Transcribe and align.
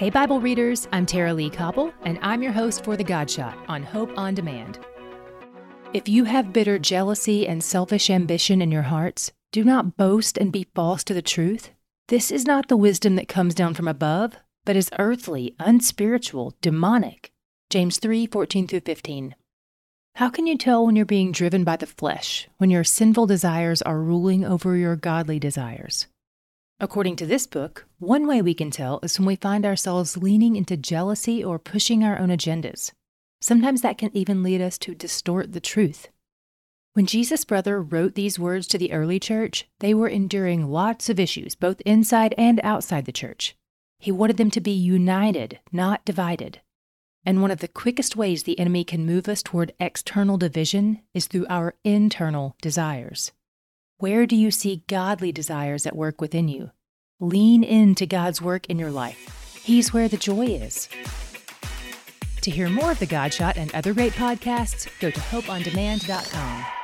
Hey, 0.00 0.08
Bible 0.08 0.40
readers, 0.40 0.88
I'm 0.92 1.04
Tara-Leigh 1.04 1.50
Cobble, 1.50 1.92
and 2.06 2.18
I'm 2.22 2.42
your 2.42 2.52
host 2.52 2.84
for 2.84 2.96
The 2.96 3.04
God 3.04 3.30
Shot 3.30 3.58
on 3.68 3.82
Hope 3.82 4.10
on 4.16 4.34
Demand. 4.34 4.78
If 5.92 6.08
you 6.08 6.24
have 6.24 6.54
bitter 6.54 6.78
jealousy 6.78 7.46
and 7.46 7.62
selfish 7.62 8.08
ambition 8.08 8.62
in 8.62 8.72
your 8.72 8.84
hearts, 8.84 9.30
do 9.52 9.62
not 9.62 9.98
boast 9.98 10.38
and 10.38 10.50
be 10.50 10.66
false 10.74 11.04
to 11.04 11.12
the 11.12 11.20
truth. 11.20 11.72
This 12.08 12.30
is 12.30 12.46
not 12.46 12.68
the 12.68 12.78
wisdom 12.78 13.16
that 13.16 13.28
comes 13.28 13.54
down 13.54 13.74
from 13.74 13.86
above, 13.86 14.36
but 14.64 14.74
is 14.74 14.88
earthly, 14.98 15.54
unspiritual, 15.58 16.54
demonic. 16.62 17.30
James 17.68 17.98
3 17.98 18.26
14 18.26 18.68
through 18.68 18.80
15. 18.80 19.34
How 20.14 20.30
can 20.30 20.46
you 20.46 20.56
tell 20.56 20.86
when 20.86 20.96
you're 20.96 21.04
being 21.04 21.30
driven 21.30 21.62
by 21.62 21.76
the 21.76 21.84
flesh, 21.84 22.48
when 22.56 22.70
your 22.70 22.84
sinful 22.84 23.26
desires 23.26 23.82
are 23.82 24.00
ruling 24.00 24.46
over 24.46 24.76
your 24.76 24.96
godly 24.96 25.38
desires? 25.38 26.06
According 26.82 27.16
to 27.16 27.26
this 27.26 27.46
book, 27.46 27.84
one 27.98 28.26
way 28.26 28.40
we 28.40 28.54
can 28.54 28.70
tell 28.70 29.00
is 29.02 29.18
when 29.18 29.26
we 29.26 29.36
find 29.36 29.66
ourselves 29.66 30.16
leaning 30.16 30.56
into 30.56 30.78
jealousy 30.78 31.44
or 31.44 31.58
pushing 31.58 32.02
our 32.02 32.18
own 32.18 32.30
agendas. 32.30 32.92
Sometimes 33.42 33.82
that 33.82 33.98
can 33.98 34.10
even 34.16 34.42
lead 34.42 34.62
us 34.62 34.78
to 34.78 34.94
distort 34.94 35.52
the 35.52 35.60
truth. 35.60 36.08
When 36.94 37.04
Jesus' 37.04 37.44
brother 37.44 37.82
wrote 37.82 38.14
these 38.14 38.38
words 38.38 38.66
to 38.68 38.78
the 38.78 38.92
early 38.92 39.20
church, 39.20 39.68
they 39.80 39.92
were 39.92 40.08
enduring 40.08 40.70
lots 40.70 41.10
of 41.10 41.20
issues, 41.20 41.54
both 41.54 41.82
inside 41.82 42.34
and 42.38 42.58
outside 42.62 43.04
the 43.04 43.12
church. 43.12 43.54
He 43.98 44.10
wanted 44.10 44.38
them 44.38 44.50
to 44.52 44.60
be 44.60 44.72
united, 44.72 45.60
not 45.70 46.06
divided. 46.06 46.62
And 47.26 47.42
one 47.42 47.50
of 47.50 47.60
the 47.60 47.68
quickest 47.68 48.16
ways 48.16 48.44
the 48.44 48.58
enemy 48.58 48.84
can 48.84 49.04
move 49.04 49.28
us 49.28 49.42
toward 49.42 49.74
external 49.78 50.38
division 50.38 51.02
is 51.12 51.26
through 51.26 51.46
our 51.50 51.74
internal 51.84 52.56
desires. 52.62 53.32
Where 53.98 54.24
do 54.24 54.34
you 54.34 54.50
see 54.50 54.82
godly 54.88 55.30
desires 55.30 55.86
at 55.86 55.94
work 55.94 56.22
within 56.22 56.48
you? 56.48 56.70
Lean 57.20 57.62
into 57.62 58.06
God's 58.06 58.40
work 58.40 58.70
in 58.70 58.78
your 58.78 58.90
life. 58.90 59.60
He's 59.62 59.92
where 59.92 60.08
the 60.08 60.16
joy 60.16 60.46
is. 60.46 60.88
To 62.40 62.50
hear 62.50 62.70
more 62.70 62.92
of 62.92 62.98
The 62.98 63.04
God 63.04 63.34
Shot 63.34 63.58
and 63.58 63.74
other 63.74 63.92
great 63.92 64.14
podcasts, 64.14 64.88
go 65.00 65.10
to 65.10 65.20
hopeondemand.com. 65.20 66.79